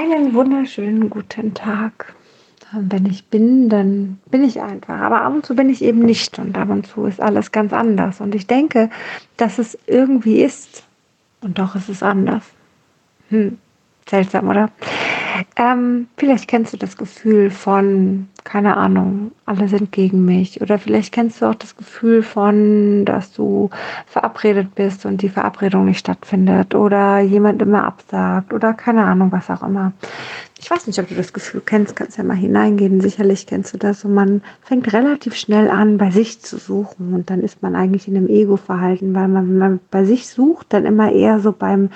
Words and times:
Einen 0.00 0.32
wunderschönen 0.32 1.10
guten 1.10 1.54
Tag. 1.54 2.14
Wenn 2.70 3.04
ich 3.06 3.24
bin, 3.24 3.68
dann 3.68 4.20
bin 4.30 4.44
ich 4.44 4.62
einfach. 4.62 4.96
Aber 5.00 5.22
ab 5.22 5.34
und 5.34 5.44
zu 5.44 5.56
bin 5.56 5.68
ich 5.68 5.82
eben 5.82 5.98
nicht 5.98 6.38
und 6.38 6.56
ab 6.56 6.68
und 6.70 6.86
zu 6.86 7.06
ist 7.06 7.20
alles 7.20 7.50
ganz 7.50 7.72
anders. 7.72 8.20
Und 8.20 8.36
ich 8.36 8.46
denke, 8.46 8.90
dass 9.36 9.58
es 9.58 9.76
irgendwie 9.88 10.40
ist. 10.40 10.84
Und 11.40 11.58
doch 11.58 11.74
ist 11.74 11.88
es 11.88 12.04
anders. 12.04 12.44
Hm, 13.30 13.58
seltsam, 14.08 14.48
oder? 14.48 14.70
Ähm, 15.56 16.08
vielleicht 16.16 16.48
kennst 16.48 16.72
du 16.72 16.76
das 16.76 16.96
Gefühl 16.96 17.50
von, 17.50 18.28
keine 18.44 18.76
Ahnung, 18.76 19.32
alle 19.46 19.68
sind 19.68 19.92
gegen 19.92 20.24
mich. 20.24 20.60
Oder 20.60 20.78
vielleicht 20.78 21.12
kennst 21.12 21.40
du 21.40 21.46
auch 21.46 21.54
das 21.54 21.76
Gefühl 21.76 22.22
von, 22.22 23.04
dass 23.04 23.32
du 23.32 23.70
verabredet 24.06 24.74
bist 24.74 25.06
und 25.06 25.22
die 25.22 25.28
Verabredung 25.28 25.84
nicht 25.84 25.98
stattfindet. 25.98 26.74
Oder 26.74 27.20
jemand 27.20 27.62
immer 27.62 27.84
absagt. 27.84 28.52
Oder 28.52 28.74
keine 28.74 29.04
Ahnung, 29.04 29.32
was 29.32 29.50
auch 29.50 29.62
immer. 29.62 29.92
Ich 30.60 30.70
weiß 30.70 30.86
nicht, 30.86 30.98
ob 30.98 31.08
du 31.08 31.14
das 31.14 31.32
Gefühl 31.32 31.62
kennst, 31.64 31.94
kannst 31.94 32.18
ja 32.18 32.24
mal 32.24 32.36
hineingehen. 32.36 33.00
Sicherlich 33.00 33.46
kennst 33.46 33.74
du 33.74 33.78
das. 33.78 34.04
Und 34.04 34.14
man 34.14 34.42
fängt 34.62 34.92
relativ 34.92 35.34
schnell 35.36 35.70
an, 35.70 35.98
bei 35.98 36.10
sich 36.10 36.40
zu 36.40 36.58
suchen. 36.58 37.14
Und 37.14 37.30
dann 37.30 37.42
ist 37.42 37.62
man 37.62 37.76
eigentlich 37.76 38.08
in 38.08 38.16
einem 38.16 38.28
Ego-Verhalten, 38.28 39.14
weil 39.14 39.28
man, 39.28 39.48
wenn 39.48 39.58
man 39.58 39.80
bei 39.90 40.04
sich 40.04 40.28
sucht, 40.28 40.66
dann 40.70 40.84
immer 40.84 41.12
eher 41.12 41.40
so 41.40 41.52
beim 41.52 41.90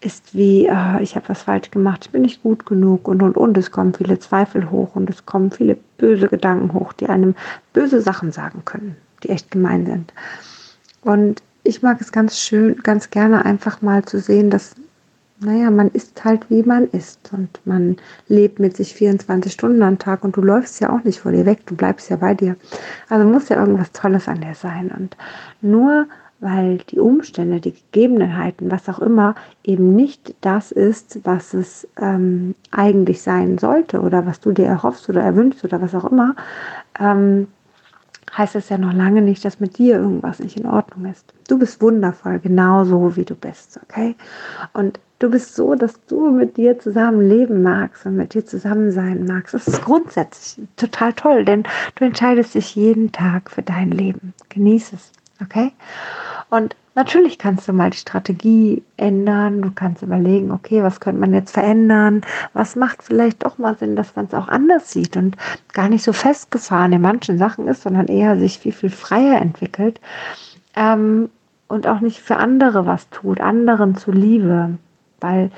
ist 0.00 0.34
wie, 0.34 0.66
äh, 0.66 1.02
ich 1.02 1.16
habe 1.16 1.28
was 1.28 1.42
falsch 1.42 1.70
gemacht, 1.70 2.06
ich 2.06 2.10
bin 2.10 2.22
nicht 2.22 2.42
gut 2.42 2.66
genug 2.66 3.06
und 3.06 3.22
und 3.22 3.36
und. 3.36 3.56
Es 3.58 3.70
kommen 3.70 3.92
viele 3.94 4.18
Zweifel 4.18 4.70
hoch 4.70 4.96
und 4.96 5.10
es 5.10 5.26
kommen 5.26 5.50
viele 5.50 5.76
böse 5.98 6.28
Gedanken 6.28 6.72
hoch, 6.72 6.92
die 6.92 7.08
einem 7.08 7.34
böse 7.72 8.00
Sachen 8.00 8.32
sagen 8.32 8.62
können, 8.64 8.96
die 9.22 9.28
echt 9.28 9.50
gemein 9.50 9.86
sind. 9.86 10.12
Und 11.02 11.42
ich 11.62 11.82
mag 11.82 12.00
es 12.00 12.12
ganz 12.12 12.38
schön, 12.38 12.76
ganz 12.82 13.10
gerne 13.10 13.44
einfach 13.44 13.82
mal 13.82 14.04
zu 14.04 14.18
sehen, 14.18 14.48
dass, 14.48 14.74
naja, 15.40 15.70
man 15.70 15.88
ist 15.88 16.24
halt 16.24 16.48
wie 16.48 16.62
man 16.62 16.88
ist 16.88 17.30
und 17.32 17.60
man 17.66 17.96
lebt 18.28 18.58
mit 18.58 18.76
sich 18.76 18.94
24 18.94 19.52
Stunden 19.52 19.82
am 19.82 19.98
Tag 19.98 20.24
und 20.24 20.36
du 20.36 20.40
läufst 20.40 20.80
ja 20.80 20.90
auch 20.90 21.04
nicht 21.04 21.20
vor 21.20 21.32
dir 21.32 21.44
weg, 21.44 21.66
du 21.66 21.76
bleibst 21.76 22.08
ja 22.08 22.16
bei 22.16 22.34
dir. 22.34 22.56
Also 23.10 23.26
muss 23.26 23.50
ja 23.50 23.60
irgendwas 23.60 23.92
Tolles 23.92 24.28
an 24.28 24.40
dir 24.40 24.54
sein 24.54 24.90
und 24.96 25.16
nur 25.60 26.06
weil 26.40 26.78
die 26.78 26.98
Umstände, 26.98 27.60
die 27.60 27.74
Gegebenheiten, 27.74 28.70
was 28.70 28.88
auch 28.88 28.98
immer, 28.98 29.34
eben 29.62 29.94
nicht 29.94 30.34
das 30.40 30.72
ist, 30.72 31.20
was 31.24 31.54
es 31.54 31.86
ähm, 31.98 32.54
eigentlich 32.70 33.22
sein 33.22 33.58
sollte 33.58 34.00
oder 34.00 34.26
was 34.26 34.40
du 34.40 34.52
dir 34.52 34.66
erhoffst 34.66 35.08
oder 35.08 35.20
erwünschst 35.20 35.64
oder 35.64 35.80
was 35.82 35.94
auch 35.94 36.10
immer, 36.10 36.34
ähm, 36.98 37.48
heißt 38.36 38.56
es 38.56 38.68
ja 38.68 38.78
noch 38.78 38.92
lange 38.92 39.22
nicht, 39.22 39.44
dass 39.44 39.60
mit 39.60 39.78
dir 39.78 39.96
irgendwas 39.96 40.38
nicht 40.38 40.58
in 40.58 40.66
Ordnung 40.66 41.10
ist. 41.10 41.32
Du 41.48 41.58
bist 41.58 41.82
wundervoll, 41.82 42.38
genauso 42.38 43.16
wie 43.16 43.24
du 43.24 43.34
bist, 43.34 43.80
okay? 43.82 44.14
Und 44.72 45.00
du 45.18 45.30
bist 45.30 45.56
so, 45.56 45.74
dass 45.74 46.04
du 46.06 46.30
mit 46.30 46.56
dir 46.56 46.78
zusammen 46.78 47.28
leben 47.28 47.62
magst 47.62 48.06
und 48.06 48.16
mit 48.16 48.34
dir 48.34 48.46
zusammen 48.46 48.92
sein 48.92 49.24
magst. 49.26 49.54
Das 49.54 49.66
ist 49.66 49.82
grundsätzlich 49.82 50.66
total 50.76 51.12
toll, 51.12 51.44
denn 51.44 51.64
du 51.96 52.04
entscheidest 52.04 52.54
dich 52.54 52.74
jeden 52.76 53.10
Tag 53.10 53.50
für 53.50 53.62
dein 53.62 53.90
Leben. 53.90 54.32
Genieß 54.48 54.92
es, 54.92 55.12
okay? 55.40 55.72
Und 56.50 56.74
natürlich 56.94 57.38
kannst 57.38 57.68
du 57.68 57.72
mal 57.72 57.90
die 57.90 57.98
Strategie 57.98 58.82
ändern. 58.96 59.62
Du 59.62 59.70
kannst 59.70 60.02
überlegen, 60.02 60.50
okay, 60.50 60.82
was 60.82 61.00
könnte 61.00 61.20
man 61.20 61.32
jetzt 61.32 61.52
verändern? 61.52 62.22
Was 62.52 62.76
macht 62.76 63.02
vielleicht 63.02 63.44
doch 63.44 63.58
mal 63.58 63.76
Sinn, 63.76 63.96
dass 63.96 64.16
man 64.16 64.26
es 64.26 64.34
auch 64.34 64.48
anders 64.48 64.90
sieht 64.90 65.16
und 65.16 65.36
gar 65.72 65.88
nicht 65.88 66.02
so 66.02 66.12
festgefahren 66.12 66.92
in 66.92 67.00
manchen 67.00 67.38
Sachen 67.38 67.68
ist, 67.68 67.82
sondern 67.82 68.06
eher 68.06 68.38
sich 68.38 68.58
viel, 68.58 68.72
viel 68.72 68.90
freier 68.90 69.40
entwickelt. 69.40 70.00
Ähm, 70.74 71.30
und 71.68 71.86
auch 71.86 72.00
nicht 72.00 72.18
für 72.18 72.36
andere 72.36 72.84
was 72.84 73.08
tut, 73.10 73.40
anderen 73.40 73.96
zuliebe. 73.96 74.76
Weil 75.20 75.52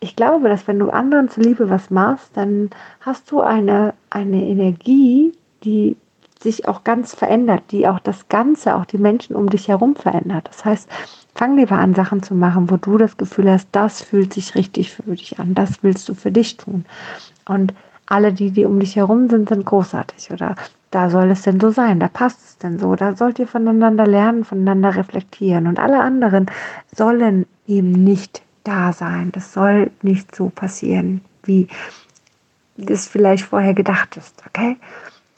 ich 0.00 0.14
glaube, 0.14 0.50
dass 0.50 0.68
wenn 0.68 0.78
du 0.78 0.90
anderen 0.90 1.30
zuliebe 1.30 1.70
was 1.70 1.90
machst, 1.90 2.36
dann 2.36 2.68
hast 3.00 3.30
du 3.30 3.40
eine, 3.40 3.94
eine 4.10 4.44
Energie, 4.44 5.32
die 5.64 5.96
sich 6.42 6.68
auch 6.68 6.84
ganz 6.84 7.14
verändert, 7.14 7.62
die 7.70 7.88
auch 7.88 7.98
das 7.98 8.28
Ganze, 8.28 8.76
auch 8.76 8.84
die 8.84 8.98
Menschen 8.98 9.34
um 9.34 9.48
dich 9.48 9.68
herum 9.68 9.96
verändert. 9.96 10.48
Das 10.48 10.64
heißt, 10.64 10.88
fang 11.34 11.56
lieber 11.56 11.78
an, 11.78 11.94
Sachen 11.94 12.22
zu 12.22 12.34
machen, 12.34 12.70
wo 12.70 12.76
du 12.76 12.98
das 12.98 13.16
Gefühl 13.16 13.50
hast, 13.50 13.68
das 13.72 14.02
fühlt 14.02 14.34
sich 14.34 14.54
richtig 14.54 14.92
für 14.92 15.02
dich 15.02 15.38
an, 15.38 15.54
das 15.54 15.82
willst 15.82 16.08
du 16.08 16.14
für 16.14 16.30
dich 16.30 16.56
tun. 16.56 16.84
Und 17.46 17.74
alle, 18.06 18.32
die, 18.32 18.50
die 18.50 18.64
um 18.64 18.80
dich 18.80 18.96
herum 18.96 19.28
sind, 19.30 19.48
sind 19.48 19.64
großartig 19.64 20.30
oder 20.30 20.56
da 20.90 21.10
soll 21.10 21.30
es 21.30 21.42
denn 21.42 21.58
so 21.58 21.70
sein, 21.70 21.98
da 21.98 22.08
passt 22.08 22.40
es 22.44 22.58
denn 22.58 22.78
so, 22.78 22.94
da 22.94 23.16
sollt 23.16 23.38
ihr 23.38 23.48
voneinander 23.48 24.06
lernen, 24.06 24.44
voneinander 24.44 24.94
reflektieren 24.94 25.66
und 25.66 25.78
alle 25.78 26.00
anderen 26.00 26.46
sollen 26.94 27.46
eben 27.66 27.92
nicht 27.92 28.42
da 28.62 28.92
sein. 28.92 29.32
Das 29.32 29.52
soll 29.52 29.90
nicht 30.02 30.34
so 30.34 30.50
passieren, 30.50 31.22
wie 31.42 31.68
das 32.76 33.08
vielleicht 33.08 33.44
vorher 33.44 33.74
gedacht 33.74 34.16
ist, 34.16 34.42
okay? 34.46 34.76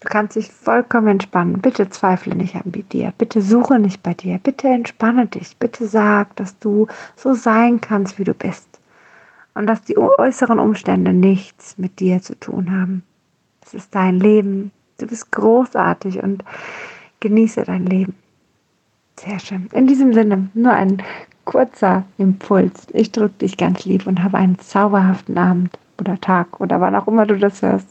Du 0.00 0.08
kannst 0.08 0.36
dich 0.36 0.50
vollkommen 0.50 1.08
entspannen. 1.08 1.60
Bitte 1.60 1.88
zweifle 1.88 2.34
nicht 2.34 2.54
an 2.54 2.70
dir. 2.70 3.12
Bitte 3.16 3.40
suche 3.40 3.78
nicht 3.78 4.02
bei 4.02 4.14
dir. 4.14 4.38
Bitte 4.42 4.68
entspanne 4.68 5.26
dich. 5.26 5.56
Bitte 5.56 5.86
sag, 5.86 6.36
dass 6.36 6.58
du 6.58 6.86
so 7.16 7.34
sein 7.34 7.80
kannst, 7.80 8.18
wie 8.18 8.24
du 8.24 8.34
bist. 8.34 8.68
Und 9.54 9.66
dass 9.66 9.82
die 9.82 9.96
äußeren 9.96 10.58
Umstände 10.58 11.14
nichts 11.14 11.78
mit 11.78 11.98
dir 11.98 12.20
zu 12.20 12.38
tun 12.38 12.70
haben. 12.70 13.04
Es 13.64 13.72
ist 13.72 13.94
dein 13.94 14.20
Leben. 14.20 14.70
Du 14.98 15.06
bist 15.06 15.32
großartig 15.32 16.22
und 16.22 16.44
genieße 17.20 17.64
dein 17.64 17.86
Leben. 17.86 18.14
Sehr 19.18 19.38
schön. 19.38 19.68
In 19.72 19.86
diesem 19.86 20.12
Sinne, 20.12 20.50
nur 20.52 20.72
ein 20.72 21.02
kurzer 21.46 22.04
Impuls. 22.18 22.86
Ich 22.92 23.12
drücke 23.12 23.38
dich 23.38 23.56
ganz 23.56 23.86
lieb 23.86 24.06
und 24.06 24.22
habe 24.22 24.36
einen 24.36 24.58
zauberhaften 24.58 25.38
Abend 25.38 25.78
oder 25.98 26.20
Tag 26.20 26.60
oder 26.60 26.80
wann 26.82 26.94
auch 26.94 27.08
immer 27.08 27.24
du 27.24 27.38
das 27.38 27.62
hörst. 27.62 27.88